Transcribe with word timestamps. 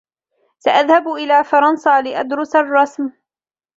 سأذهب 0.59 1.07
إلى 1.07 1.43
فرنسا 1.43 2.01
لأدرس 2.01 2.55
الرسم. 2.55 3.11